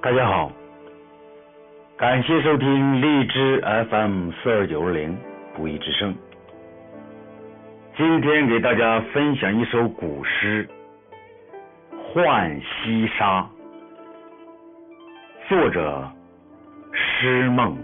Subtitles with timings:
[0.00, 0.52] 大家好，
[1.96, 3.60] 感谢收听荔枝
[3.90, 5.18] FM 四二九二零
[5.56, 6.14] 不义之声。
[7.96, 10.68] 今天给大家分享一首古诗
[12.14, 13.40] 《浣溪沙》，
[15.48, 16.08] 作者
[16.92, 17.76] 诗梦。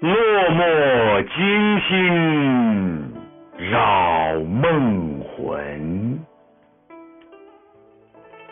[0.00, 0.89] 落寞
[1.22, 3.12] 惊心
[3.56, 6.18] 扰梦魂，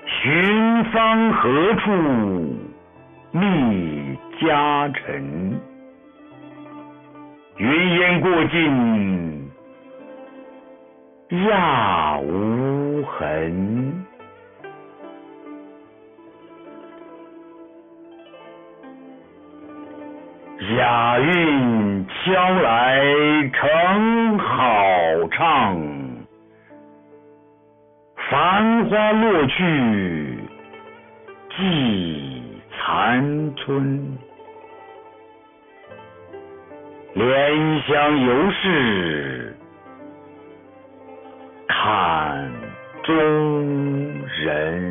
[0.06, 1.90] 寻芳何处
[3.30, 5.60] 觅佳人？
[7.56, 9.50] 云烟过尽，
[11.30, 14.06] 杳无痕。
[20.60, 23.00] 雅韵敲来
[23.52, 25.80] 成好唱，
[28.28, 30.38] 繁花落去
[31.56, 32.42] 寄
[32.76, 34.18] 残春。
[37.14, 39.56] 莲香犹是
[41.68, 42.50] 看
[43.04, 43.14] 中
[44.44, 44.87] 人。